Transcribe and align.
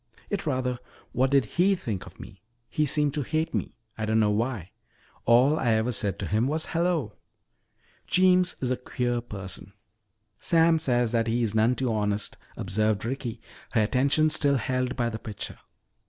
"It's 0.31 0.47
rather 0.47 0.79
what 1.11 1.29
did 1.29 1.45
he 1.45 1.75
think 1.75 2.07
of 2.07 2.19
me. 2.19 2.41
He 2.71 2.87
seemed 2.87 3.13
to 3.13 3.21
hate 3.21 3.53
me. 3.53 3.75
I 3.99 4.05
don't 4.07 4.19
know 4.19 4.31
why. 4.31 4.71
All 5.25 5.59
I 5.59 5.73
ever 5.73 5.91
said 5.91 6.17
to 6.17 6.25
him 6.25 6.47
was 6.47 6.65
'Hello.'" 6.65 7.13
"Jeems 8.07 8.55
is 8.63 8.71
a 8.71 8.77
queer 8.77 9.21
person" 9.21 9.73
"Sam 10.39 10.79
says 10.79 11.11
that 11.11 11.27
he 11.27 11.43
is 11.43 11.53
none 11.53 11.75
too 11.75 11.93
honest," 11.93 12.35
observed 12.57 13.05
Ricky, 13.05 13.41
her 13.73 13.81
attention 13.81 14.31
still 14.31 14.57
held 14.57 14.95
by 14.95 15.09
the 15.09 15.19
picture. 15.19 15.59